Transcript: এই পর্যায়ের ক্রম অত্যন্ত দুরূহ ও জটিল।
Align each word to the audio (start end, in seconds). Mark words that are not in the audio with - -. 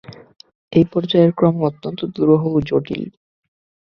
এই 0.73 0.85
পর্যায়ের 0.91 1.31
ক্রম 1.37 1.55
অত্যন্ত 1.63 1.99
দুরূহ 2.15 2.41
ও 2.49 2.59
জটিল। 2.61 3.03